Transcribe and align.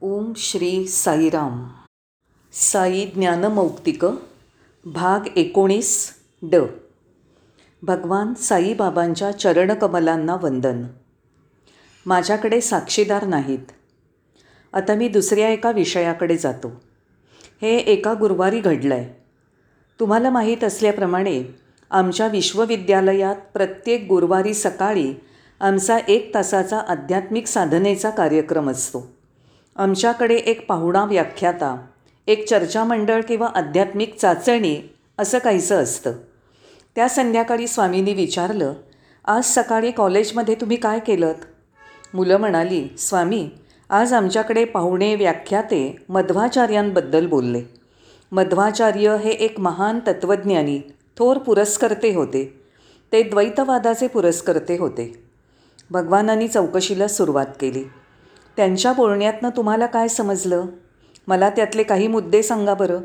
ओम 0.00 0.32
श्री 0.36 0.88
साईराम. 0.88 1.68
साई 2.52 3.06
ज्ञानमौक्तिक 3.06 4.04
भाग 4.84 5.38
एकोणीस 5.38 6.12
ड. 6.42 6.56
भगवान 7.82 8.34
साईबाबांच्या 8.34 9.32
चरणकमलांना 9.32 10.36
वंदन. 10.42 10.82
माझ्याकडे 12.06 12.60
साक्षीदार 12.60 13.26
नाहीत. 13.26 13.58
आता 14.72 14.94
मी 14.94 15.08
दुसऱ्या 15.08 15.48
एका 15.48 15.70
विषयाकडे 15.70 16.36
जातो. 16.36 16.68
हे 17.62 17.76
एका 17.76 18.14
गुरुवारी 18.14 18.60
घडलं 18.60 18.94
आहे 18.94 19.24
तुम्हाला 20.00 20.30
माहीत 20.30 20.64
असल्याप्रमाणे 20.64 21.42
आमच्या 21.90 22.26
विश्वविद्यालयात 22.26 23.36
प्रत्येक 23.52 24.06
गुरुवारी 24.08 24.54
सकाळी 24.54 25.14
आमचा 25.60 25.98
एक 26.08 26.34
तासाचा 26.34 26.78
आध्यात्मिक 26.78 27.46
साधनेचा 27.46 28.10
कार्यक्रम 28.10 28.70
असतो. 28.70 29.15
आमच्याकडे 29.76 30.34
एक 30.34 30.66
पाहुणा 30.66 31.04
व्याख्याता 31.04 31.86
एक 32.26 32.48
चर्चामंडळ 32.48 33.22
किंवा 33.22 33.46
आध्यात्मिक 33.54 34.16
चाचणी 34.18 34.94
असं 35.18 35.38
काहीसं 35.38 35.82
असतं. 35.82 36.12
त्या 36.96 37.08
संध्याकाळी 37.08 37.66
स्वामींनी 37.66 38.14
विचारलं 38.14 38.72
आज 39.24 39.44
सकाळी 39.44 39.90
कॉलेजमध्ये 39.90 40.54
तुम्ही 40.54 40.76
काय 40.76 40.98
केलं 40.98 41.32
मुलं 42.14 42.36
म्हणाली 42.36 42.88
स्वामी 42.98 43.50
आज 43.90 44.12
आमच्याकडे 44.12 44.64
पाहुणे 44.64 45.14
व्याख्याते 45.14 45.96
मध्वाचार्यांबद्दल 46.08 47.26
बोलले. 47.26 47.62
मध्वाचार्य 48.32 49.16
हे 49.24 49.30
एक 49.30 49.60
महान 49.60 49.98
तत्त्वज्ञानी 50.06 50.78
थोर 51.16 51.38
पुरस्कर्ते 51.38 52.14
होते. 52.14 52.60
ते 53.12 53.22
द्वैतवादाचे 53.22 54.08
पुरस्कर्ते 54.08 54.78
होते. 54.78 55.24
भगवानांनी 55.90 56.48
चौकशीला 56.48 57.08
सुरुवात 57.08 57.46
केली. 57.60 57.84
त्यांच्या 58.56 58.92
बोलण्यातनं 58.92 59.48
तुम्हाला 59.48 59.86
काय 59.86 60.08
समजलं? 60.08 60.66
मला 61.26 61.50
त्यातले 61.50 61.82
काही 61.82 62.08
मुद्दे 62.08 62.42
सांगा 62.42 62.74
बरं. 62.74 63.00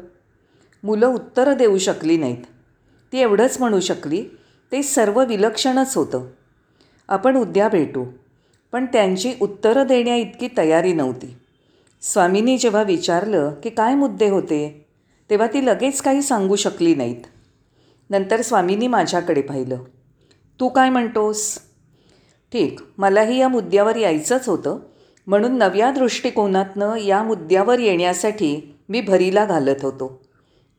मुलं 0.83 1.07
उत्तरं 1.07 1.57
देऊ 1.57 1.77
शकली 1.77 2.17
नाहीत. 2.17 2.43
ती 3.11 3.17
एवढंच 3.17 3.59
म्हणू 3.59 3.79
शकली 3.79 4.25
ते 4.71 4.83
सर्व 4.83 5.25
विलक्षणच 5.25 5.97
होतं. 5.97 6.27
आपण 7.07 7.37
उद्या 7.37 7.69
भेटू. 7.69 8.05
पण 8.71 8.85
त्यांची 8.85 9.33
उत्तरं 9.41 9.87
देण्याइतकी 9.87 10.49
तयारी 10.57 10.93
नव्हती. 10.93 11.37
स्वामींनी 12.01 12.57
जेव्हा 12.57 12.83
विचारलं 12.83 13.53
की 13.63 13.69
काय 13.69 13.95
मुद्दे 13.95 14.29
होते 14.29 14.85
तेव्हा 15.29 15.47
ती 15.47 15.65
लगेच 15.65 16.01
काही 16.01 16.21
सांगू 16.21 16.55
शकली 16.55 16.95
नाहीत. 16.95 17.21
नंतर 18.09 18.41
स्वामींनी 18.41 18.87
माझ्याकडे 18.87 19.41
पाहिलं. 19.41 19.77
तू 20.59 20.67
काय 20.67 20.89
म्हणतोस? 20.89 21.59
ठीक 22.53 22.79
मलाही 22.97 23.39
या 23.39 23.47
मुद्द्यावर 23.47 23.95
यायचंच 23.95 24.49
होतं. 24.49 24.79
म्हणून 25.31 25.57
नव्या 25.57 25.91
दृष्टिकोनातनं 25.91 26.95
या 26.95 27.23
मुद्द्यावर 27.23 27.79
येण्यासाठी 27.79 28.75
मी 28.89 29.01
भरीला 29.01 29.45
घालत 29.45 29.75
होतो. 29.81 30.21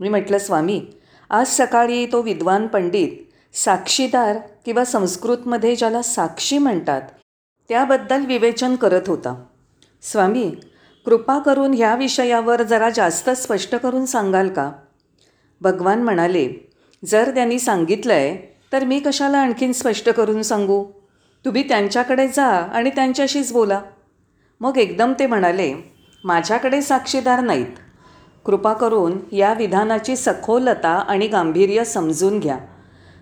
मी 0.00 0.08
म्हटलं 0.08 0.38
स्वामी 0.38 0.80
आज 1.30 1.46
सकाळी 1.46 2.06
तो 2.06 2.22
विद्वान 2.22 2.66
पंडित 2.66 3.08
साक्षीदार 3.56 4.38
किंवा 4.64 4.84
संस्कृतमध्ये 4.84 5.76
ज्याला 5.76 6.02
साक्षी 6.02 6.58
म्हणतात 6.58 7.02
त्याबद्दल 7.68 8.26
विवेचन 8.26 8.76
करत 8.76 9.08
होता. 9.08 9.34
स्वामी 10.02 10.50
कृपा 11.04 11.38
करून 11.38 11.74
ह्या 11.74 11.94
विषयावर 11.94 12.62
जरा 12.62 12.90
जास्त 12.90 13.30
स्पष्ट 13.30 13.74
करून 13.74 14.04
सांगाल 14.04 14.48
का? 14.48 14.72
भगवान 15.60 16.02
म्हणाले 16.02 16.70
जर 17.04 17.34
त्यांनी 17.34 17.58
सांगितलं 17.58 18.12
आहे 18.12 18.58
तर 18.72 18.84
मी 18.84 19.00
कशाला 19.00 19.38
आणखीन 19.38 19.72
स्पष्ट 19.72 20.10
करून 20.10 20.42
सांगू? 20.42 20.84
तुम्ही 21.44 21.68
त्यांच्याकडे 21.68 22.28
जा 22.28 22.46
आणि 22.46 22.90
त्यांच्याशीच 22.90 23.52
बोला. 23.52 23.80
मग 24.62 24.78
एकदम 24.78 25.12
ते 25.18 25.26
म्हणाले 25.26 25.74
माझ्याकडे 26.24 26.82
साक्षीदार 26.82 27.40
नाहीत. 27.40 27.66
कृपा 28.44 28.72
करून 28.72 29.18
या 29.32 29.52
विधानाची 29.52 30.16
सखोलता 30.16 30.88
आणि 30.88 31.26
गांभीर्य 31.26 31.84
समजून 31.84 32.38
घ्या. 32.38 32.56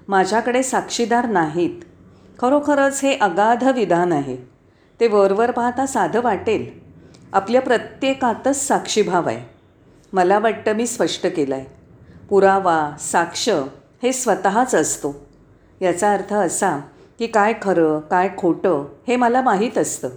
माझ्याकडे 0.09 0.63
साक्षीदार 0.63 1.27
नाहीत. 1.27 1.81
खरोखरच 2.39 3.01
हे 3.03 3.17
अगाध 3.19 3.65
विधान 3.65 4.13
आहे. 4.13 4.37
ते 5.01 5.09
वरवर 5.09 5.51
पाहता 5.51 5.87
साधं 5.87 6.21
वाटेल. 6.23 6.71
आपल्या 7.33 7.63
प्रत्येकातच 7.63 8.69
साक्षीभाव 8.69 9.29
आहे. 9.29 9.51
मला 10.13 10.39
वाटतं 10.39 10.73
मी 10.73 10.87
स्पष्ट 10.87 11.27
केलं 11.27 11.55
आहे 11.55 11.67
पुरावा 12.31 12.97
साक्ष 13.01 13.49
हे 14.03 14.13
स्वतःच 14.13 14.75
असतो. 14.75 15.27
याचा 15.81 16.13
अर्थ 16.13 16.35
असा 16.35 16.79
की 17.19 17.27
काय 17.27 17.55
खरं 17.63 18.01
काय 18.01 18.29
खोटं 18.39 18.85
हे 19.09 19.17
मला 19.17 19.43
माहीत 19.43 19.79
असतं. 19.79 20.09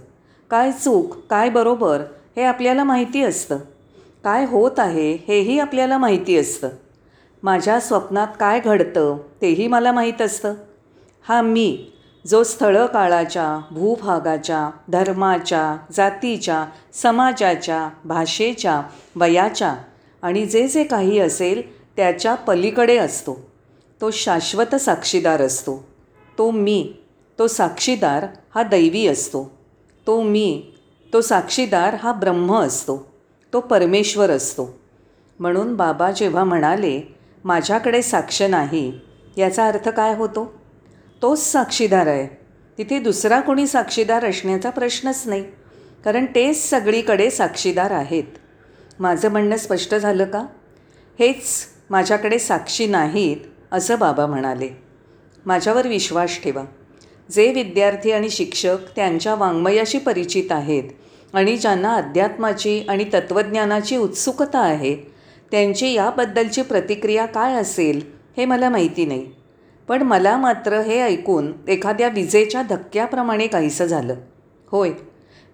काय 0.50 0.72
चूक 0.72 1.16
काय 1.30 1.48
बरोबर 1.48 2.02
हे 2.36 2.42
आपल्याला 2.42 2.84
माहिती 2.84 3.22
असतं. 3.22 3.58
काय 4.24 4.44
होत 4.44 4.78
आहे 4.78 5.14
हेही 5.28 5.58
आपल्याला 5.58 5.98
माहिती 5.98 6.36
असतं. 6.36 6.68
माझ्या 7.42 7.80
स्वप्नात 7.80 8.26
काय 8.40 8.60
घडतं 8.60 9.16
तेही 9.42 9.66
मला 9.66 9.92
माहीत 9.92 10.22
असतं. 10.22 10.54
हा 11.28 11.42
मी 11.42 11.86
जो 12.26 12.42
स्थळ 12.42 12.86
काळाच्या 12.86 13.60
भूभागाच्या 13.70 14.70
धर्माच्या 14.88 15.76
जातीच्या 15.92 16.66
समाजाच्या 16.92 17.88
भाषेच्या 18.04 18.82
वयाच्या 19.16 19.74
आणि 20.22 20.46
जे 20.46 20.68
जे 20.68 20.84
काही 20.84 21.18
असेल 21.18 21.86
त्याच्या 21.96 22.34
पलीकडे 22.34 22.96
असतो. 22.96 23.36
तो 24.00 24.10
शाश्वत 24.10 24.74
साक्षीदार 24.74 25.42
असतो. 25.42 25.84
तो 26.38 26.50
मी 26.50 26.92
तो 27.38 27.46
साक्षीदार 27.46 28.26
हा 28.54 28.62
दैवी 28.62 29.06
असतो. 29.06 29.63
तो 30.06 30.22
मी 30.22 30.62
तो 31.12 31.20
साक्षीदार 31.20 31.94
हा 31.94 32.12
ब्रह्म 32.12 32.54
असतो 32.54 32.96
तो 33.52 33.60
परमेश्वर 33.60 34.30
असतो. 34.30 34.78
म्हणून 35.38 35.74
बाबा 35.76 36.10
जेव्हा 36.10 36.44
म्हणाले 36.44 37.00
माझ्याकडे 37.44 38.02
साक्ष 38.02 38.42
नाही 38.42 38.92
याचा 39.36 39.66
अर्थ 39.66 39.88
काय 39.88 40.14
होतो? 40.14 40.54
तोच 41.22 41.38
साक्षीदार 41.52 42.06
आहे. 42.06 42.26
तिथे 42.78 42.98
दुसरा 42.98 43.40
कोणी 43.40 43.66
साक्षीदार 43.66 44.24
असण्याचा 44.24 44.70
प्रश्नच 44.70 45.22
नाही 45.26 45.44
कारण 46.04 46.26
तेच 46.26 46.70
सगळीकडे 46.70 47.30
साक्षीदार 47.30 47.90
आहेत. 47.90 48.24
माझं 48.98 49.30
म्हणणं 49.30 49.56
स्पष्ट 49.56 49.94
झालं 49.94 50.24
का? 50.24 50.46
हेच 51.18 51.66
माझ्याकडे 51.90 52.38
साक्षी 52.38 52.86
नाहीत 52.86 53.36
असं 53.72 53.98
बाबा 53.98 54.26
म्हणाले. 54.26 54.68
माझ्यावर 55.46 55.86
विश्वास 55.86 56.40
ठेवा. 56.42 56.64
जे 57.32 57.52
विद्यार्थी 57.52 58.10
आणि 58.10 58.30
शिक्षक 58.30 58.76
त्यांच्या 58.96 59.34
वाङ्मयाशी 59.34 59.98
परिचित 59.98 60.52
आहेत 60.52 60.84
आणि 61.32 61.56
ज्यांना 61.56 61.94
अध्यात्माची 61.94 62.86
आणि 62.88 63.04
तत्त्वज्ञानाची 63.04 63.96
उत्सुकता 63.96 64.58
आहे 64.58 65.14
त्यांची 65.50 65.92
याबद्दलची 65.92 66.62
प्रतिक्रिया 66.62 67.26
काय 67.26 67.54
असेल 67.54 68.00
हे 68.36 68.44
मला 68.44 68.68
माहिती 68.68 69.06
नाही. 69.06 69.26
पण 69.88 70.02
मला 70.02 70.36
मात्र 70.36 70.80
हे 70.80 71.02
ऐकून 71.02 71.52
एखाद्या 71.68 72.08
विजेच्या 72.08 72.62
धक्क्याप्रमाणे 72.62 73.46
काहीसं 73.46 73.84
झालं. 73.84 74.14
होय 74.68 74.90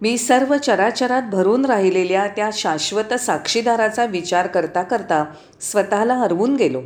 मी 0.00 0.18
सर्व 0.18 0.56
चराचरात 0.56 1.22
भरून 1.22 1.64
राहिलेल्या 1.64 2.26
त्या 2.26 2.50
शाश्वत 2.52 3.14
साक्षीदाराचा 3.14 4.04
विचार 4.04 4.46
करता 4.46 4.82
करता 4.82 5.24
स्वतःला 5.60 6.14
हरवून 6.14 6.56
गेलो. 6.56 6.82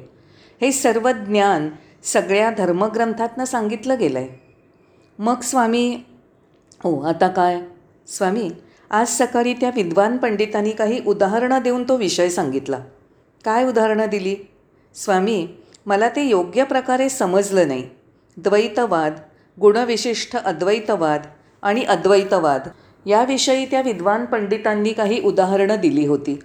हे 0.61 0.73
सर्व 0.73 1.11
ज्ञान 1.11 1.69
सगळ्या 2.05 2.51
धर्मग्रंथातनं 2.51 3.45
सांगितलं 3.45 3.99
गेलं 3.99 4.19
आहे 4.19 4.44
मग 5.19 5.41
स्वामी 5.41 6.03
हो 6.85 7.01
आता 7.01 7.29
काय? 7.29 7.61
स्वामी 8.07 8.51
आज 8.91 9.09
सकाळी 9.09 9.55
त्या 9.55 9.71
विद्वान 9.75 10.17
पंडितांनी 10.17 10.71
काही 10.71 11.01
उदाहरणं 11.07 11.63
देऊन 11.63 11.85
तो 11.89 11.97
विषय 11.97 12.29
सांगितला. 12.29 12.79
काय 13.45 13.65
उदाहरणं 13.65 14.07
दिली? 14.07 14.37
स्वामी 14.95 15.47
मला 15.87 16.09
ते 16.09 16.23
योग्य 16.23 16.65
प्रकारे 16.65 17.09
समजलं 17.09 17.69
नाही. 17.69 17.89
द्वैतवाद 18.37 19.19
गुणविशिष्ट 19.61 20.37
अद्वैतवाद 20.37 21.23
आणि 21.63 21.83
अद्वैतवाद 21.83 22.69
याविषयी 23.07 23.67
त्या 23.67 23.81
विद्वान 23.81 24.25
पंडितांनी 24.25 24.93
काही 24.93 25.21
उदाहरणं 25.21 25.77
दिली 25.77 26.07
होती. 26.07 26.39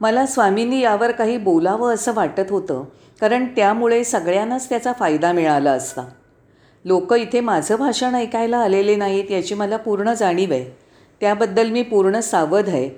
मला 0.00 0.26
स्वामींनी 0.26 0.80
यावर 0.80 1.10
काही 1.10 1.36
बोलावं 1.36 1.94
असं 1.94 2.14
वाटत 2.14 2.50
होतं 2.50 2.84
कारण 3.20 3.44
त्यामुळे 3.44 4.04
सगळ्यांनाच 4.04 4.68
त्याचा 4.68 4.92
फायदा 4.92 5.32
मिळाला 5.32 5.72
असता. 5.72 6.02
लोक 6.86 7.12
इथे 7.12 7.40
माझं 7.40 7.76
भाषण 7.76 8.14
ऐकायला 8.14 8.58
आलेले 8.58 8.96
नाहीत 8.96 9.30
याची 9.30 9.54
मला 9.54 9.76
पूर्ण 9.76 10.12
जाणीव 10.12 10.52
आहे. 10.52 10.76
त्याबद्दल 11.20 11.70
मी 11.70 11.82
पूर्ण 11.82 12.20
सावध 12.20 12.68
आहे. 12.68 12.90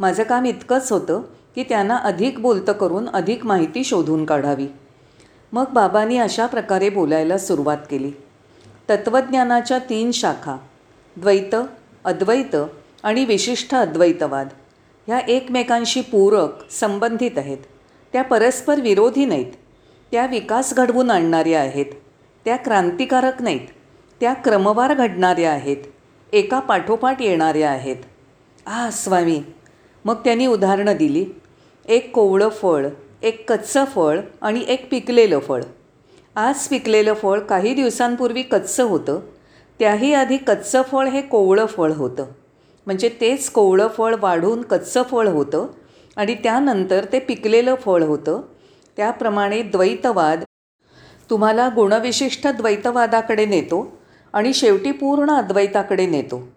माझं 0.00 0.22
काम 0.22 0.44
इतकंच 0.44 0.92
होतं 0.92 1.22
की 1.54 1.62
त्यांना 1.62 1.96
अधिक 1.96 2.38
बोलतं 2.38 2.72
करून 2.72 3.08
अधिक 3.08 3.46
माहिती 3.46 3.84
शोधून 3.84 4.24
काढावी. 4.24 4.66
मग 5.52 5.64
बाबांनी 5.72 6.18
अशा 6.18 6.46
प्रकारे 6.46 6.88
बोलायला 6.88 7.38
सुरुवात 7.38 7.78
केली. 7.90 8.10
तत्त्वज्ञानाच्या 8.90 9.78
तीन 9.78 10.10
शाखा 10.10 10.56
द्वैत 11.16 11.56
अद्वैत 12.04 12.56
आणि 13.02 13.24
विशिष्ट 13.24 13.74
अद्वैतवाद. 13.74 14.48
ह्या 15.06 15.18
एकमेकांशी 15.18 16.00
पूरक 16.00 16.70
संबंधित 16.70 17.38
आहेत. 17.38 17.58
त्या 18.12 18.22
परस्पर 18.22 18.80
विरोधी 18.80 19.24
नाहीत. 19.24 19.52
त्या 20.12 20.26
विकास 20.26 20.74
घडवून 20.74 21.10
आणणाऱ्या 21.10 21.60
आहेत. 21.60 21.86
त्या 22.44 22.56
क्रांतिकारक 22.56 23.42
नाहीत. 23.42 23.66
त्या 24.20 24.32
क्रमवार 24.32 24.94
घडणाऱ्या 24.94 25.52
आहेत. 25.52 25.76
एका 26.32 26.58
पाठोपाठ 26.58 27.22
येणाऱ्या 27.22 27.70
आहेत. 27.70 27.96
आ 28.66 28.90
स्वामी. 28.90 29.42
मग 30.04 30.14
त्यांनी 30.14 30.46
उदाहरणं 30.46 30.96
दिली. 30.96 31.24
एक 31.86 32.14
कोवळं 32.14 32.48
फळ 32.48 32.86
एक 33.22 33.52
कच्चं 33.52 33.84
फळ 33.84 34.20
आणि 34.40 34.64
एक 34.68 34.90
पिकलेलं 34.90 35.38
फळ. 35.38 35.62
आज 36.36 36.68
पिकलेलं 36.68 37.14
फळ 37.14 37.40
काही 37.40 37.74
दिवसांपूर्वी 37.74 38.42
कच्चं 38.42 38.84
होतं. 38.84 39.20
त्याही 39.78 40.14
आधी 40.14 40.36
कच्चं 40.36 40.82
फळ 40.82 41.06
हे 41.06 41.22
कोवळं 41.22 41.66
फळ 41.66 41.92
होतं. 41.92 42.24
म्हणजे 42.86 43.08
तेच 43.20 43.50
कोवळं 43.50 43.88
फळ 43.88 44.14
वाढून 44.20 44.62
कच्चं 44.62 45.02
फळ 45.02 45.28
होतं 45.28 45.66
आणि 46.16 46.34
त्यानंतर 46.34 47.04
ते 47.12 47.18
पिकलेलं 47.18 47.74
फळ 47.74 48.02
होतं. 48.02 48.40
त्याप्रमाणे 48.96 49.62
द्वैतवाद 49.62 50.44
तुम्हाला 51.30 51.68
गुणविशिष्ट 51.74 52.46
द्वैतवादाकडे 52.46 53.44
नेतो 53.46 53.96
आणि 54.32 54.52
शेवटी 54.52 54.90
पूर्ण 54.90 55.30
अद्वैताकडे 55.30 56.06
नेतो. 56.06 56.48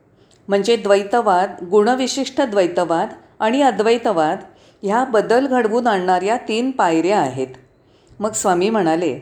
म्हणजे 0.48 0.76
द्वैतवाद 0.76 1.66
गुणविशिष्ट 1.72 2.42
द्वैतवाद 2.42 3.10
आणि 3.40 3.62
अद्वैतवाद 3.62 4.40
ह्या 4.84 5.04
बदल 5.04 5.48
घडवून 5.48 5.88
आणणाऱ्या 5.88 6.38
तीन 6.38 6.72
पायऱ्या 6.72 7.20
आहेत. 7.20 7.48
मग 8.20 8.32
स्वामी 8.32 8.70
म्हणाले 8.70 9.14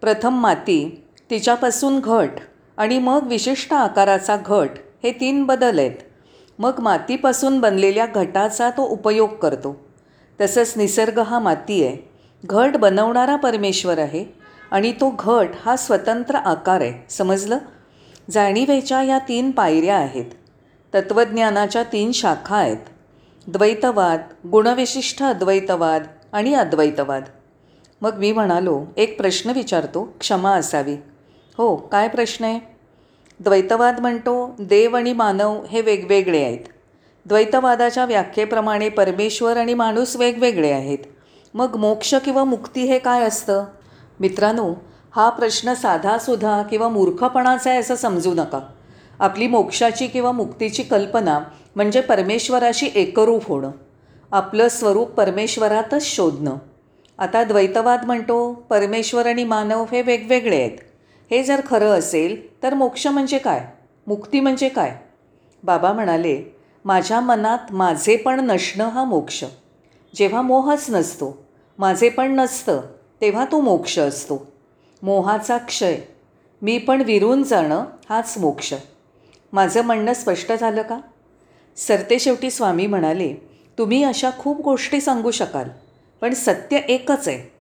प्रथम 0.00 0.40
माती 0.40 1.04
तिच्यापासून 1.30 1.98
घट 2.00 2.40
आणि 2.76 2.98
मग 2.98 3.26
विशिष्ट 3.26 3.72
आकाराचा 3.72 4.36
घट 4.36 4.70
हे 5.02 5.12
तीन 5.12 5.44
बदल 5.44 5.78
आहेत. 5.78 6.02
मग 6.58 6.80
मातीपासून 6.80 7.60
बनलेल्या 7.60 8.06
घटाचा 8.06 8.70
तो 8.70 8.82
उपयोग 8.82 9.34
करतो. 9.34 9.76
तसंच 10.40 10.72
निसर्ग 10.76 11.18
हा 11.18 11.38
माती 11.38 11.84
आहे 11.84 11.96
घट 12.44 12.76
बनवणारा 12.76 13.36
परमेश्वर 13.36 13.98
आहे. 13.98 14.45
आणि 14.70 14.92
तो 14.92 15.14
घट 15.18 15.48
हा 15.64 15.76
स्वतंत्र 15.76 16.34
आकार 16.34 16.80
आहे. 16.80 17.06
समजलं? 17.10 17.58
जाणीवेच्या 18.30 19.02
या 19.02 19.18
तीन 19.18 19.50
पायऱ्या 19.50 19.96
आहेत. 19.96 20.24
तत्त्वज्ञानाच्या 20.94 21.82
तीन 21.82 22.12
शाखा 22.12 22.56
आहेत. 22.56 22.76
द्वैतवाद 23.46 24.48
गुणविशिष्ट 24.48 25.22
अद्वैतवाद 25.22 26.02
आणि 26.32 26.54
अद्वैतवाद. 26.54 27.22
मग 28.00 28.14
मी 28.16 28.32
म्हणालो 28.32 28.84
एक 28.96 29.20
प्रश्न 29.20 29.50
विचारतो 29.50 30.14
क्षमा 30.20 30.50
असावी. 30.50 30.96
हो 31.56 31.76
काय 31.76 32.08
प्रश्न 32.08 32.44
आहे? 32.44 32.60
द्वैतवाद 33.40 34.00
म्हणतो 34.00 34.56
देव 34.58 34.96
आणि 34.96 35.12
मानव 35.12 35.64
हे 35.64 35.80
वेगवेगळे 35.80 36.44
आहेत. 36.44 36.58
द्वैतवादाच्या 37.26 38.04
व्याख्येप्रमाणे 38.04 38.88
परमेश्वर 38.88 39.56
आणि 39.56 39.74
माणूस 39.74 40.16
वेगवेगळे 40.16 40.70
आहेत. 40.70 40.98
मग 41.54 41.76
मोक्ष 41.76 42.14
किंवा 42.14 42.44
मुक्ती 42.44 42.82
हे 42.82 42.98
काय 42.98 43.22
असतं? 43.22 43.64
मित्रांनो 44.20 44.74
हा 45.10 45.28
प्रश्न 45.30 45.74
साधासुधा 45.74 46.62
किंवा 46.62 46.88
मूर्खपणाचा 46.88 47.70
आहे 47.70 47.78
असं 47.78 47.94
समजू 47.94 48.34
नका. 48.34 48.60
आपली 49.18 49.46
मोक्षाची 49.46 50.06
किंवा 50.06 50.32
मुक्तीची 50.32 50.82
कल्पना 50.82 51.38
म्हणजे 51.76 52.00
परमेश्वराशी 52.00 52.90
एकरूप 52.94 53.46
होणं. 53.46 53.70
आपलं 54.32 54.68
स्वरूप 54.68 55.10
परमेश्वरातच 55.10 56.02
शोधणं. 56.02 56.56
आता 57.18 57.44
द्वैतवाद 57.44 58.04
म्हणतो 58.04 58.52
परमेश्वर 58.52 59.26
आणि 59.26 59.44
मानव 59.44 59.84
हे 59.92 60.02
वेगवेगळे 60.02 60.60
आहेत. 60.60 60.78
हे 61.30 61.42
जर 61.42 61.60
खरं 61.66 61.90
असेल 61.90 62.62
तर 62.62 62.74
मोक्ष 62.74 63.06
म्हणजे 63.06 63.38
काय? 63.38 63.66
मुक्ती 64.06 64.40
म्हणजे 64.40 64.68
काय? 64.68 64.96
बाबा 65.62 65.92
म्हणाले 65.92 66.56
माझ्या 66.84 67.20
मनात 67.20 67.58
माझे 67.70 68.16
पण 68.16 68.40
नसणं 68.40 68.88
हा 68.88 69.04
मोक्ष. 69.04 69.44
जेव्हा 70.16 70.42
मोहच 70.42 70.86
नसतो 70.90 71.46
माझे 71.78 72.08
पण 72.08 72.34
नसतं 72.34 72.80
तेव्हा 73.20 73.44
तो 73.44 73.60
मोक्ष 73.60 73.98
असतो. 73.98 74.52
मोहाचा 75.02 75.58
क्षय. 75.58 75.98
मी 76.62 76.78
पण 76.78 77.02
विरून 77.02 77.42
जाणं 77.42 77.84
हाच 78.08 78.34
मोक्ष. 78.38 78.74
माझं 79.52 79.82
म्हणणं 79.82 80.12
स्पष्ट 80.12 80.52
झालं 80.52 80.82
का? 80.82 80.98
सरतेशेवटी 81.76 82.50
स्वामी 82.50 82.86
म्हणाले 82.86 83.34
तुम्ही 83.78 84.02
अशा 84.04 84.30
खूप 84.38 84.60
गोष्टी 84.60 85.00
सांगू 85.00 85.30
शकाल 85.30 85.68
पण 86.20 86.34
सत्य 86.34 86.76
एकच 86.76 87.28
आहे. 87.28 87.56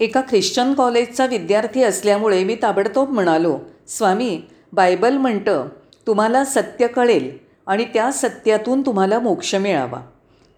एका 0.00 0.20
ख्रिश्चन 0.28 0.74
कॉलेजचा 0.74 1.26
विद्यार्थी 1.26 1.82
असल्यामुळे 1.82 2.44
मी 2.44 2.56
ताबडतोब 2.62 3.10
म्हणालो 3.10 3.58
स्वामी 3.88 4.42
बायबल 4.72 5.16
म्हणतं 5.16 5.68
तुम्हाला 6.06 6.44
सत्य 6.44 6.86
कळेल 6.86 7.38
आणि 7.66 7.84
त्या 7.84 8.12
सत्यातून 8.12 8.82
तुम्हाला 8.86 9.18
मोक्ष 9.18 9.54
मिळावा. 9.54 10.00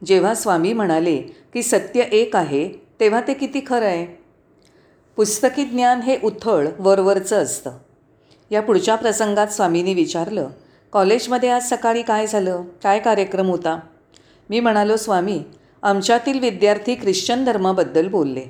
जेव्हा 0.04 0.34
स्वामी 0.34 0.72
म्हणाले 0.72 1.16
की 1.52 1.62
सत्य 1.62 2.00
एक 2.00 2.36
आहे 2.36 2.68
तेव्हा 3.00 3.20
ते 3.20 3.34
किती 3.34 3.60
खरं 3.66 3.86
आहे? 3.86 4.19
पुस्तकी 5.20 5.64
ज्ञान 5.64 6.00
हे 6.00 6.18
उथळ 6.24 6.68
वरवरचं 6.78 7.42
असतं. 7.42 7.70
या 8.50 8.62
पुढच्या 8.62 8.96
प्रसंगात 8.96 9.46
स्वामींनी 9.46 9.94
विचारलं 9.94 10.48
कॉलेजमध्ये 10.92 11.48
आज 11.48 11.70
सकाळी 11.70 12.02
काय 12.02 12.26
झालं? 12.26 12.62
काय 12.82 12.98
कार्यक्रम 12.98 13.46
होता? 13.46 13.80
मी 14.50 14.60
म्हणालो 14.60 14.96
स्वामी 14.96 15.42
आमच्यातील 15.82 16.38
विद्यार्थी 16.38 16.94
ख्रिश्चन 16.94 17.44
धर्माबद्दल 17.44 18.08
बोलले. 18.08 18.44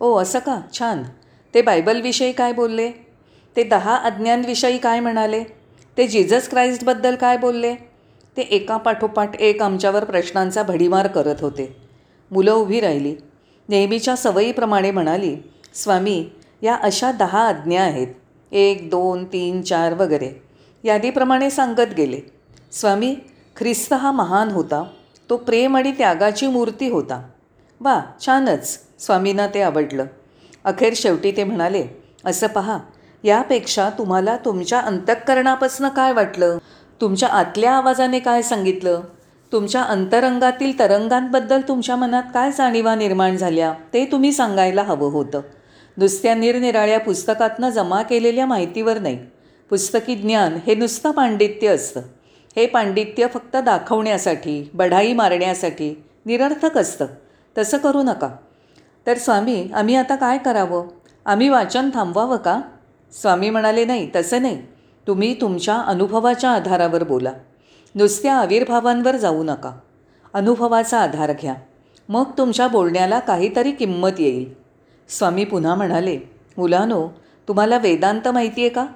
ओ 0.00 0.16
असं 0.16 0.38
का? 0.38 0.60
छान. 0.78 1.02
ते 1.54 1.62
बायबलविषयी 1.62 2.32
काय 2.32 2.52
बोलले? 2.52 2.90
ते 3.56 3.62
दहा 3.62 3.96
अज्ञानविषयी 3.96 4.78
काय 4.78 5.00
म्हणाले? 5.00 5.44
ते 5.98 6.06
जीजस 6.06 6.48
क्राइस्टबद्दल 6.48 7.14
काय 7.14 7.36
बोलले? 7.36 7.74
ते 8.36 8.42
एका 8.42 8.76
पाठोपाठ 8.76 9.36
एक 9.36 9.62
आमच्यावर 9.62 10.04
प्रश्नांचा 10.04 10.62
भडीमार 10.62 11.06
करत 11.06 11.36
होते. 11.40 11.76
मुलं 12.30 12.52
उभी 12.52 12.80
राहिली. 12.80 13.14
नेहमीच्या 13.68 14.16
सवयीप्रमाणे 14.16 14.90
म्हणाली 14.90 15.36
स्वामी 15.76 16.30
या 16.62 16.74
अशा 16.74 17.12
दहा 17.12 17.48
आज्ञा 17.48 17.82
आहेत. 17.82 18.06
एक 18.52 18.90
दोन 18.90 19.24
तीन 19.24 19.62
चार 19.62 19.94
वगैरे. 19.94 20.42
यादीप्रमाणे 20.84 21.50
सांगत 21.50 21.94
गेले. 21.96 22.20
स्वामी 22.72 23.16
ख्रिस्त 23.56 23.92
हा 23.92 24.12
महान 24.12 24.48
होता. 24.48 24.84
तो 25.30 25.36
प्रेम 25.36 25.76
आणि 25.76 25.92
त्यागाची 25.92 26.46
मूर्ती 26.46 26.88
होता. 26.90 27.22
वा 27.80 28.00
छानच. 28.26 28.78
स्वामींना 28.98 29.46
ते 29.46 29.62
आवडलं. 29.62 30.04
अखेर 30.64 30.92
शेवटी 30.96 31.32
ते 31.32 31.44
म्हणाले 31.44 31.86
असं 32.24 32.46
पहा 32.46 32.78
यापेक्षा 33.22 33.90
तुम्हाला 33.90 34.36
तुमच्या 34.36 34.80
अंतःकरणापासून 34.80 35.88
काय 35.88 36.12
वाटलं? 36.12 36.58
तुमच्या 37.00 37.28
आतल्या 37.28 37.72
आवाजाने 37.72 38.18
काय 38.18 38.42
सांगितलं? 38.42 39.00
तुमच्या 39.52 39.82
अंतरंगातील 39.82 40.78
तरंगांबद्दल 40.78 41.60
तुमच्या 41.60 41.96
मनात 41.96 42.22
काय 42.34 42.50
जाणीवा 42.52 42.94
निर्माण 42.94 43.36
झाल्या? 43.36 43.74
ते 43.92 44.04
तुम्ही 44.04 44.32
सांगायला 44.32 44.82
हवं 44.82 45.10
होतं. 45.10 45.40
नुसत्या 45.98 46.34
निरनिराळ्या 46.34 47.00
पुस्तकातनं 47.00 47.70
जमा 47.70 48.02
केलेल्या 48.02 48.46
माहितीवर 48.46 48.98
नाही. 48.98 49.18
पुस्तकी 49.70 50.14
ज्ञान 50.14 50.58
हे 50.66 50.74
नुसतं 50.74 51.10
पांडित्य 51.10 51.68
असतं. 51.68 52.00
हे 52.56 52.66
पांडित्य 52.66 53.26
फक्त 53.26 53.56
दाखवण्यासाठी 53.56 54.70
बढाई 54.74 55.12
मारण्यासाठी 55.12 56.02
निरर्थक 56.26 56.78
असतं. 56.78 57.06
तसं 57.58 57.78
करू 57.78 58.02
नका. 58.02 58.28
तर 59.06 59.18
स्वामी 59.18 59.68
आम्ही 59.74 59.94
आता 59.94 60.16
काय 60.16 60.38
करावं? 60.38 60.88
आम्ही 61.24 61.48
वाचन 61.48 61.90
थांबवावं 61.94 62.36
का? 62.36 62.60
स्वामी 63.20 63.50
म्हणाले 63.50 63.84
नाही 63.84 64.10
तसं 64.16 64.42
नाही. 64.42 64.62
तुम्ही 65.06 65.40
तुमच्या 65.40 65.74
अनुभवाच्या 65.74 66.50
आधारावर 66.50 67.04
बोला. 67.04 67.32
नुसत्या 67.94 68.34
आविर्भावांवर 68.34 69.16
जाऊ 69.16 69.44
नका. 69.44 69.78
अनुभवाचा 70.34 71.00
आधार 71.00 71.32
घ्या. 71.32 71.54
मग 72.08 72.24
तुमच्या 72.38 72.68
बोलण्याला 72.68 73.18
काहीतरी 73.18 73.72
किंमत 73.72 74.10
येईल. 74.18 74.65
स्वामी 75.08 75.44
पुन्हा 75.44 75.74
म्हणाले 75.74 76.18
मुलानो 76.56 77.08
तुम्हाला 77.48 77.78
वेदांत 77.78 78.28
माहिती 78.28 78.60
आहे 78.60 78.70
का? 78.70 78.86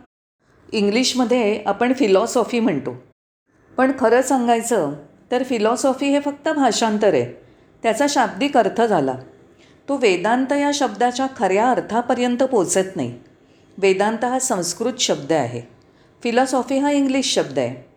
इंग्लिशमध्ये 0.72 1.62
आपण 1.66 1.92
फिलॉसॉफी 1.92 2.60
म्हणतो. 2.60 2.94
पण 3.76 3.92
खरं 4.00 4.22
सांगायचं 4.22 4.92
तर 5.30 5.42
फिलॉसॉफी 5.42 6.06
हे 6.06 6.20
फक्त 6.20 6.48
भाषांतर 6.48 7.14
आहे. 7.14 7.42
त्याचा 7.82 8.06
शाब्दिक 8.08 8.56
अर्थ 8.56 8.82
झाला. 8.82 9.14
तो 9.88 9.96
वेदांत 9.96 10.52
या 10.52 10.70
शब्दाच्या 10.74 11.26
खऱ्या 11.36 11.70
अर्थापर्यंत 11.70 12.42
पोचत 12.42 12.96
नाही. 12.96 13.18
वेदांत 13.78 14.24
हा 14.24 14.38
संस्कृत 14.38 14.92
शब्द 14.98 15.32
आहे. 15.32 15.62
फिलॉसॉफी 16.22 16.78
हा 16.78 16.90
इंग्लिश 16.90 17.34
शब्द 17.34 17.58
आहे. 17.58 17.88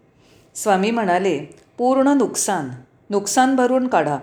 स्वामी 0.55 0.91
म्हणाले 0.91 1.55
पूर्ण 1.77 2.07
नुकसान. 2.07 2.69
नुकसान 3.09 3.55
भरून 3.55 3.87
काढा. 3.87 4.17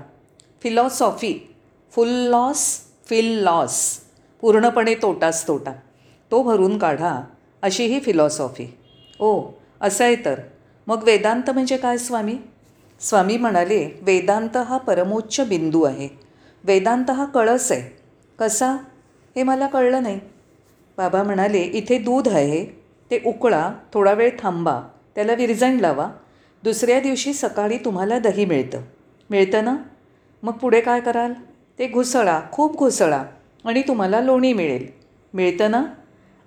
Philosophy 0.63 1.55
full 1.93 2.09
loss 2.09 2.81
fill 3.11 3.43
loss 3.43 3.99
पूर्णपणे 4.41 4.95
तोटाच 4.95 5.49
तोटा. 5.49 5.73
तो 6.31 6.43
भरून 6.43 6.79
काढा 6.79 7.25
अशी 7.63 7.87
ही 7.87 8.01
फिलॉसॉफी. 8.01 8.79
ओ 9.21 9.43
असं 9.81 10.05
आहे 10.05 10.17
तर. 10.17 10.41
मग 10.87 11.03
वेदांत 11.03 11.51
म्हणजे 11.51 11.77
काय 11.77 11.99
स्वामी? 11.99 12.37
स्वामी 13.01 13.37
म्हणाले 13.37 13.99
वेदांत 14.03 14.57
हा 14.57 14.77
परमोच्च 14.77 15.49
बिंदू 15.49 15.83
आहे. 15.83 16.09
वेदांत 16.65 17.11
हा 17.11 17.25
कळस 17.25 17.73
आहे. 17.73 18.03
कसा? 18.39 18.73
हे 19.37 19.43
मला 19.43 19.67
कळलं 19.67 20.03
नाही. 20.03 20.21
बाबा 20.99 21.23
म्हणाले 21.23 21.61
इथे 21.61 21.99
दूध 21.99 22.29
आहे 22.29 22.65
ते 23.11 23.23
उकळा 23.27 23.73
थोडा 23.95 24.13
वेळ 24.13 24.31
थांबा 24.39 24.81
त्याला 25.15 25.35
विरजण 25.35 25.79
लावा. 25.79 26.11
दुसऱ्या 26.63 27.01
दिवशी 27.01 27.33
सकाळी 27.33 27.77
तुम्हाला 27.77 28.19
दही 28.19 28.45
मिळतं. 28.45 28.81
मिळतं 29.31 29.65
ना? 29.65 29.77
मग 30.43 30.53
पुढे 30.53 30.81
काय 30.81 31.01
कराल? 31.01 31.33
ते 31.81 31.87
घुसळा 31.87 32.41
खूप 32.53 32.77
घुसळा 32.77 33.25
आणि 33.65 33.83
तुम्हाला 33.83 34.21
लोणी 34.21 34.53
मिळेल. 34.53 34.87
मिळतं 35.35 35.71
ना? 35.71 35.85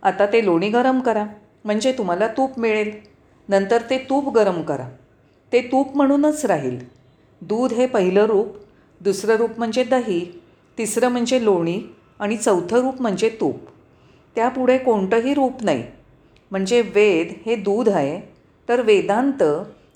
आता 0.03 0.25
ते 0.25 0.45
लोणी 0.45 0.69
गरम 0.69 0.99
करा. 0.99 1.25
म्हणजे 1.65 1.91
तुम्हाला 1.91 2.27
तूप 2.27 2.59
मिळेल. 2.59 2.91
नंतर 3.49 3.81
ते 3.89 3.97
तूप 3.97 4.33
गरम 4.33 4.61
करा. 4.61 4.89
ते 5.51 5.61
तूप 5.61 5.97
म्हणूनच 5.97 6.45
राहील. 6.45 6.77
दूध 7.41 7.73
हे 7.73 7.85
पहिलं 7.85 8.25
रूप 8.25 8.47
दुसरं 9.01 9.35
रूप 9.35 9.49
म्हणजे 9.57 9.83
दही 9.83 10.41
तिसरं 10.77 11.07
म्हणजे 11.07 11.45
लोणी 11.45 11.81
आणि 12.19 12.37
चौथं 12.37 12.77
रूप 12.77 13.01
म्हणजे 13.01 13.29
तूप. 13.29 13.55
त्यापुढे 14.35 14.77
कोणतंही 14.77 15.33
रूप 15.33 15.63
नाही. 15.63 15.83
म्हणजे 16.51 16.81
वेद 16.81 17.33
हे 17.45 17.55
दूध 17.55 17.89
आहे 17.89 18.21
तर 18.69 18.81
वेदांत 18.81 19.43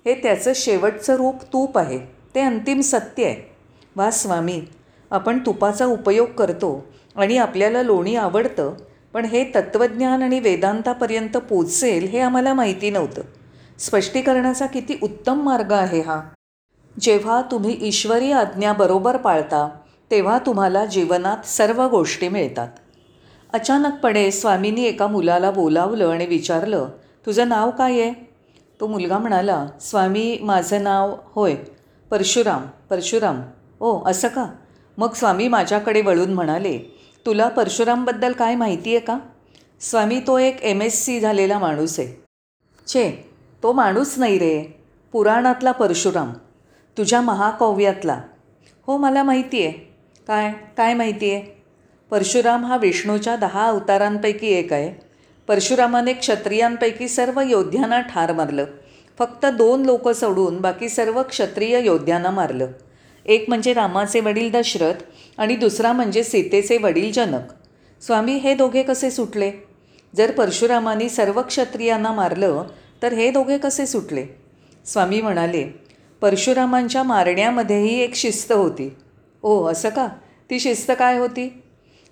हे 0.05 0.13
त्याचं 0.23 0.51
शेवटचं 0.55 1.15
रूप 1.15 1.43
तूप 1.43 1.77
आहे. 1.77 1.99
ते 2.35 2.39
अंतिम 2.39 2.79
सत्य 2.79 3.25
आहे. 3.25 3.55
वा 3.95 4.11
स्वामी 4.11 4.61
आपण 5.11 5.39
तुपाचा 5.45 5.85
उपयोग 5.85 6.27
करतो 6.27 6.85
आणि 7.15 7.37
आपल्याला 7.37 7.81
लोणी 7.81 8.15
आवडतं 8.15 8.73
पण 9.13 9.25
हे 9.25 9.43
तत्त्वज्ञान 9.55 10.23
आणि 10.23 10.39
वेदांतापर्यंत 10.39 11.37
पोचेल 11.37 12.03
हे 12.03 12.19
आम्हाला 12.19 12.53
माहिती 12.53 12.89
नव्हतं. 12.89 13.21
स्पष्टीकरणाचा 13.79 14.65
किती 14.65 14.99
उत्तम 15.03 15.41
मार्ग 15.41 15.71
आहे 15.71 16.01
हा. 16.01 16.21
जेव्हा 16.99 17.41
तुम्ही 17.41 17.77
ईश्वरी 17.81 18.31
आज्ञा 18.31 18.73
बरोबर 18.73 19.17
पाळता 19.17 19.69
तेव्हा 20.11 20.39
तुम्हाला 20.45 20.85
जीवनात 20.85 21.45
सर्व 21.45 21.87
गोष्टी 21.87 22.27
मिळतात. 22.27 22.67
अचानकपणे 23.53 24.31
स्वामींनी 24.31 24.83
एका 24.83 25.07
मुलाला 25.07 25.51
बोलावलं 25.51 26.07
आणि 26.07 26.25
विचारलं 26.25 26.87
तुझं 27.25 27.49
नाव 27.49 27.71
काय 27.71 27.91
आहे? 27.91 28.13
तो 28.79 28.87
मुलगा 28.87 29.17
म्हणाला 29.17 29.67
स्वामी 29.81 30.39
माझं 30.41 30.83
नाव 30.83 31.15
होय 31.23 31.55
परशुराम 32.11 32.61
परशुराम. 32.89 33.41
ओ 33.79 34.03
असं 34.05 34.27
का? 34.27 34.45
मग 34.97 35.13
स्वामी 35.13 35.47
माझ्याकडे 35.47 36.01
वळून 36.01 36.33
म्हणाले 36.33 36.77
तुला 37.25 37.47
परशुरामबद्दल 37.47 38.31
काय 38.31 38.55
माहिती 38.55 38.89
आहे 38.89 38.99
का? 38.99 39.17
स्वामी 39.81 40.19
तो 40.19 40.37
एक 40.37 40.61
एम 40.61 40.81
एस 40.81 41.05
सी 41.05 41.19
झालेला 41.19 41.59
माणूस 41.59 41.99
आहे. 41.99 42.23
छे 42.87 43.29
तो 43.63 43.73
माणूस 43.73 44.17
नाही 44.17 44.37
रे. 44.39 44.83
पुराणातला 45.11 45.71
परशुराम. 45.71 46.33
तुझ्या 46.97 47.21
महाकाव्यातला. 47.21 48.21
हो 48.87 48.97
मला 48.97 49.23
माहिती 49.23 49.63
आहे 49.63 49.71
काय? 50.27 50.53
काय 50.77 50.93
माहिती 50.93 51.31
आहे 51.31 51.63
परशुराम 52.11 52.65
हा 52.65 52.77
विष्णूच्या 52.77 53.35
दहा 53.35 53.67
अवतारांपैकी 53.67 54.47
एक 54.47 54.73
आहे. 54.73 55.05
परशुरामाने 55.47 56.13
क्षत्रियांपैकी 56.13 57.07
सर्व 57.07 57.41
योद्ध्यांना 57.41 58.01
ठार 58.01 58.33
मारलं. 58.33 58.65
फक्त 59.19 59.45
दोन 59.45 59.85
लोक 59.85 60.09
सोडून 60.09 60.61
बाकी 60.61 60.89
सर्व 60.89 61.21
क्षत्रिय 61.23 61.85
योद्ध्यांना 61.85 62.31
मारलं. 62.31 62.67
एक 63.27 63.45
म्हणजे 63.47 63.73
रामाचे 63.73 64.19
वडील 64.19 64.51
दशरथ 64.51 64.93
आणि 65.37 65.55
दुसरा 65.55 65.91
म्हणजे 65.93 66.23
सीतेचे 66.23 66.77
वडील 66.77 67.11
जनक. 67.11 67.53
स्वामी 68.01 68.35
हे 68.35 68.55
दोघे 68.55 68.83
कसे 68.83 69.11
सुटले? 69.11 69.51
जर 70.15 70.31
परशुरामाने 70.31 71.09
सर्व 71.09 71.41
क्षत्रियांना 71.41 72.11
मारलं 72.11 72.63
तर 73.01 73.13
हे 73.13 73.31
दोघे 73.31 73.57
कसे 73.57 73.85
सुटले? 73.85 74.25
स्वामी 74.85 75.21
म्हणाले 75.21 75.79
परशुरामांच्या 76.21 77.03
मारण्यामध्येही 77.03 78.01
एक 78.01 78.15
शिस्त 78.15 78.51
होती. 78.51 78.95
ओ 79.43 79.65
असं 79.65 79.89
का? 79.89 80.07
ती 80.49 80.59
शिस्त 80.59 80.91
काय 80.99 81.17
होती? 81.17 81.63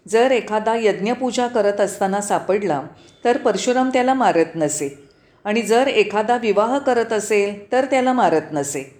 जर 0.07 0.31
एखादा 0.31 0.75
यज्ञपूजा 0.75 1.47
करत 1.47 1.81
असताना 1.81 2.21
सापडला 2.21 2.83
तर 3.25 3.37
परशुराम 3.37 3.89
त्याला 3.89 4.13
मारत 4.13 4.55
नसे. 4.55 5.03
आणि 5.43 5.61
जर 5.61 5.87
एखादा 5.87 6.37
विवाह 6.37 6.77
करत 6.77 7.13
असेल 7.13 7.71
तर 7.71 7.85
त्याला 7.85 8.13
मारत 8.13 8.41
नसे. 8.51 8.94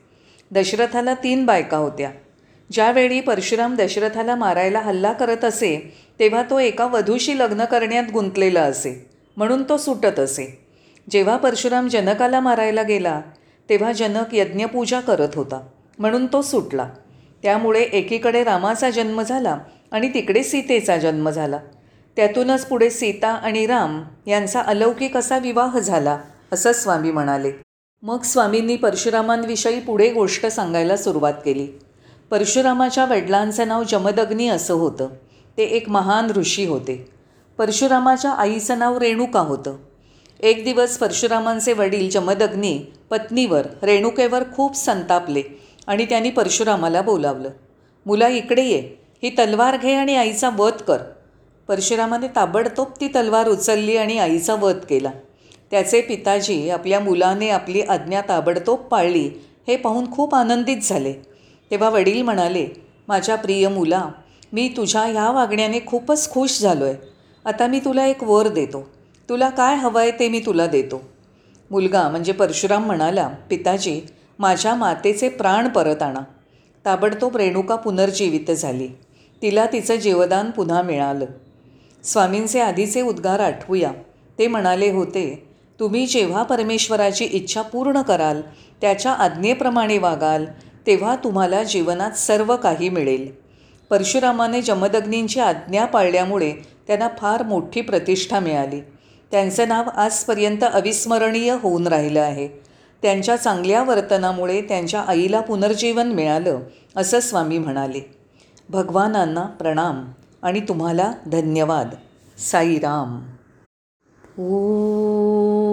दशरथाला 0.52 1.14
तीन 1.14 1.46
बायका 1.46 1.78
होत्या. 1.78 2.10
ज्यावेळी 2.70 3.20
परशुराम 3.22 3.76
दशरथाला 3.76 4.36
मारायला 4.36 4.80
हल्ला 4.80 5.12
करत 5.14 5.44
असे 5.46 5.94
तेव्हा 6.20 6.42
तो 6.50 6.60
एका 6.60 6.86
वधूशी 6.86 7.38
लग्न 7.40 7.66
करण्यात 7.66 8.12
गुंतलेला 8.14 8.62
असे 8.62 8.94
म्हणून 9.38 9.64
तो 9.70 9.78
सुटत 9.78 10.20
असे. 10.20 10.46
जेव्हा 11.10 11.38
परशुराम 11.38 11.88
जनकाला 11.88 12.40
मारायला 12.40 12.84
गेला 12.84 13.22
तेव्हा 13.70 13.92
जनक 13.92 14.34
यज्ञपूजा 14.34 15.00
करत 15.00 15.36
होता 15.36 15.62
म्हणून 16.00 16.26
तो 16.26 16.42
सुटला. 16.42 16.90
त्यामुळे 17.44 17.82
एकीकडे 17.82 18.44
रामाचा 18.44 18.90
जन्म 18.90 19.22
झाला 19.22 19.58
आणि 19.92 20.10
तिकडे 20.14 20.44
सीतेचा 20.44 20.98
जन्म 20.98 21.30
झाला. 21.30 21.60
त्यातूनच 22.18 22.66
पुढे 22.66 22.90
सीता 22.90 23.28
आणि 23.28 23.66
राम 23.66 24.02
यांचा 24.28 24.62
अलौकिक 24.62 25.18
असा 25.18 25.38
विवाह 25.38 25.80
झाला 25.80 26.18
असं 26.52 26.72
स्वामी 26.72 27.12
म्हणाले. 27.12 27.52
मग 28.06 28.22
स्वामींनी 28.22 28.76
परशुरामांविषयी 28.76 29.80
पुढे 29.80 30.14
गोष्ट 30.14 30.46
सांगायला 30.46 30.98
सुरुवात 30.98 31.34
केली. 31.46 31.68
परशुरामाच्या 32.32 33.06
वडिलांचं 33.06 33.68
नाव 33.68 33.84
जमदग्नी 33.84 34.48
असं 34.48 34.74
होतं. 34.74 35.08
ते 35.58 35.64
एक 35.64 35.90
महान 35.90 36.32
ऋषी 36.32 36.66
होते. 36.66 37.10
परशुरामाच्या 37.58 38.32
आईचं 38.32 38.80
नाव 38.80 38.98
रेणुका 38.98 39.40
होतं. 39.40 39.76
एक 40.40 40.64
दिवस 40.64 40.98
परशुरामांचे 40.98 41.74
वडील 41.74 42.10
जमदग्नी 42.10 42.80
पत्नीवर 43.10 43.68
रेणुकेवर 43.84 44.44
खूप 44.56 44.76
संतापले 44.76 45.44
आणि 45.88 46.06
त्यांनी 46.06 46.30
परशुरामाला 46.30 47.02
बोलावलं. 47.02 47.50
मुला 48.06 48.28
इकडे 48.28 48.64
ये. 48.64 48.80
ही 49.24 49.30
तलवार 49.30 49.78
घे 49.78 49.94
आणि 49.94 50.16
आईचा 50.16 50.50
वध 50.58 50.82
कर. 50.82 50.98
परशुरामाने 51.68 52.28
ताबडतोब 52.28 52.88
ती 53.02 53.08
तलवार 53.08 53.48
उचलली 53.48 53.98
आणि 53.98 54.20
आईचा 54.20 54.56
वध 54.56 54.78
केला. 54.90 55.12
त्याचे 55.72 56.02
पिताजी 56.02 56.70
आपल्या 56.70 57.00
मुलाने 57.00 57.50
आपली 57.50 57.82
आज्ञा 57.82 58.22
ताबडतोब 58.30 58.80
पाळली 58.80 59.30
हे 59.68 59.76
पाहून 59.76 60.12
खूप 60.12 60.36
आनंदित 60.36 60.78
झाले. 60.84 61.14
तेव्हा 61.72 61.90
वडील 61.90 62.22
म्हणाले 62.22 62.68
माझ्या 63.08 63.36
प्रिय 63.36 63.68
मुला 63.68 64.10
मी 64.54 64.74
तुझ्या 64.78 65.02
ह्या 65.02 65.32
वागण्याने 65.32 65.80
खूपच 65.86 66.30
खुश 66.30 66.60
झालो 66.62 66.86
आहे 66.86 66.96
आता 67.46 67.68
मी 67.68 67.80
तुला 67.80 68.06
एक 68.06 68.24
वर 68.24 68.48
देतो. 68.48 68.90
तुला 69.30 69.50
काय 69.50 69.76
हवं 69.76 70.02
आहे 70.02 70.12
ते 70.12 70.30
मी 70.30 70.40
तुला 70.40 70.68
देतो. 70.68 71.02
मुलगा 71.72 72.10
म्हणजे 72.10 72.32
परशुराम 72.32 72.86
म्हणाला 72.86 73.28
पिताजी 73.50 74.02
माझ्या 74.40 74.76
मातेचे 74.76 75.30
प्राण 75.30 75.68
परत 75.68 76.02
आणा. 76.02 76.20
ताबडतोब 76.86 77.38
रेणुका 77.38 77.76
पुनर्जीवित 77.76 78.52
झाली. 78.52 78.88
तिला 79.42 79.66
तिचं 79.66 79.96
जीवदान 79.96 80.52
पुन्हा 80.52 80.82
मिळालं. 80.82 81.26
स्वामींचे 82.04 82.60
आधीचे 82.60 83.02
उद्गार 83.02 83.40
आठवूया. 83.40 83.92
ते 84.40 84.48
म्हणाले 84.48 84.92
होते 84.92 85.55
तुम्ही 85.80 86.06
जेव्हा 86.06 86.44
परमेश्वराची 86.44 87.26
इच्छा 87.26 87.62
पूर्ण 87.62 88.02
कराल 88.02 88.42
त्याच्या 88.82 89.12
आज्ञेप्रमाणे 89.12 89.98
वागाल 89.98 90.46
तेव्हा 90.88 91.16
तुम्हाला 91.16 91.64
जीवनात 91.64 92.12
सर्व 92.12 92.56
काही 92.56 92.90
मिळेल. 92.90 93.32
परशुरामाने 93.90 94.62
जमदग्नींची 94.62 95.40
आज्ञा 95.40 95.86
पाळल्यामुळे 95.86 96.54
त्यांना 96.88 97.08
फार 97.18 97.44
मोठी 97.44 97.82
प्रतिष्ठा 97.82 98.40
मिळाली. 98.40 98.82
त्यांचं 99.32 99.68
नाव 99.68 99.84
आजपर्यंत 99.96 100.64
अविस्मरणीय 100.64 101.58
होऊन 101.62 101.88
राहिलं 101.88 102.22
आहे. 102.22 102.48
त्यांच्या 103.02 103.36
चांगल्या 103.36 103.84
वर्तनामुळे 103.84 104.62
त्यांच्या 104.62 105.02
आईला 105.02 105.40
पुनर्जीवन 105.40 106.08
मिळालं 106.08 106.60
असं 106.96 107.20
स्वामी 107.20 107.58
म्हणाले. 107.58 108.16
भगवानांना 108.70 109.42
प्रणाम 109.42 110.06
आणि 110.42 110.60
तुम्हाला 110.60 111.12
धन्यवाद. 111.26 111.90
साईराम. 112.38 113.22
ओ 114.42 115.65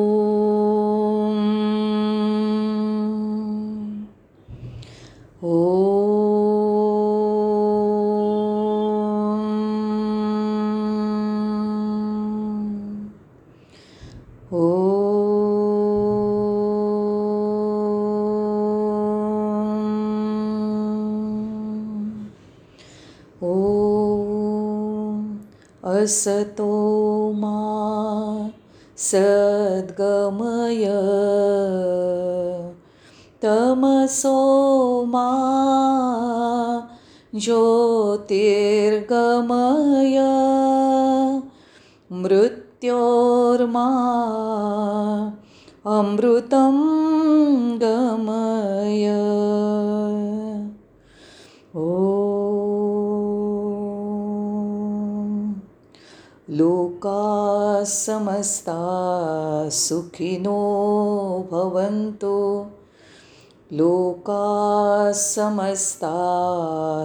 ओ 5.43 5.49
ओ 23.43 23.55
असतो 25.93 26.71
मा 27.33 27.57
सद्गमय 28.99 30.87
तमसो 33.43 34.39
ज्योतिर्गमय 37.43 40.19
मृत्योर्मा 42.13 43.87
अमृतं 45.87 46.77
गमय। 47.83 49.07
लोका 56.51 57.85
समस्ता 57.85 58.79
सुखिनो 59.69 60.59
भवन्तु 61.53 62.35
लोका 63.73 65.13
समस्ता 65.13 66.13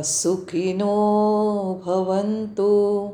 सुखिनो 0.01 1.81
भवन्तु। 1.86 3.09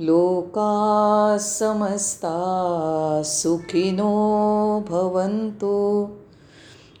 लोका 0.00 1.36
समस्ता 1.36 2.36
सुखिनो 3.22 4.84
भवन्तु। 4.88 6.08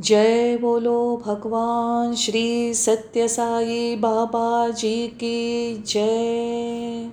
जय 0.00 0.56
बोलो 0.56 1.22
भगवान 1.26 2.14
श्री 2.14 2.74
सत्य 2.74 3.28
साई 3.28 3.96
बाबा 3.96 4.68
जी 4.68 5.08
की 5.08 5.74
जय। 5.86 7.10